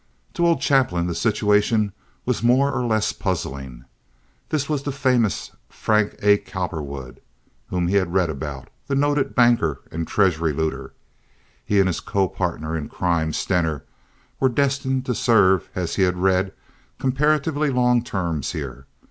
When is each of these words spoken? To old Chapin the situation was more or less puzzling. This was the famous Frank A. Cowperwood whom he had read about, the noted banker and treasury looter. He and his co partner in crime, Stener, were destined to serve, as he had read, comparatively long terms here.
To 0.33 0.47
old 0.47 0.63
Chapin 0.63 1.05
the 1.05 1.13
situation 1.13 1.93
was 2.25 2.41
more 2.41 2.71
or 2.73 2.85
less 2.87 3.13
puzzling. 3.13 3.85
This 4.49 4.67
was 4.67 4.81
the 4.81 4.91
famous 4.91 5.51
Frank 5.69 6.15
A. 6.23 6.39
Cowperwood 6.39 7.21
whom 7.67 7.87
he 7.87 7.97
had 7.97 8.11
read 8.11 8.31
about, 8.31 8.69
the 8.87 8.95
noted 8.95 9.35
banker 9.35 9.81
and 9.91 10.07
treasury 10.07 10.53
looter. 10.53 10.91
He 11.63 11.77
and 11.79 11.85
his 11.85 11.99
co 11.99 12.27
partner 12.27 12.75
in 12.75 12.89
crime, 12.89 13.31
Stener, 13.31 13.83
were 14.39 14.49
destined 14.49 15.05
to 15.05 15.13
serve, 15.13 15.69
as 15.75 15.97
he 15.97 16.01
had 16.01 16.17
read, 16.17 16.51
comparatively 16.97 17.69
long 17.69 18.01
terms 18.03 18.53
here. 18.53 18.87